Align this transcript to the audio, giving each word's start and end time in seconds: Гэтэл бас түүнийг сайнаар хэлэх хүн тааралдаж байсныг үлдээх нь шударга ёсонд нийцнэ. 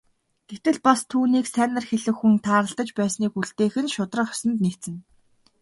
Гэтэл 0.51 0.77
бас 0.87 0.99
түүнийг 1.11 1.45
сайнаар 1.55 1.85
хэлэх 1.87 2.15
хүн 2.19 2.35
тааралдаж 2.45 2.89
байсныг 2.97 3.31
үлдээх 3.39 3.75
нь 3.83 3.93
шударга 3.95 4.33
ёсонд 4.35 4.57
нийцнэ. 4.61 4.97